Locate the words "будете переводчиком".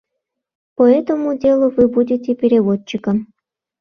1.87-3.27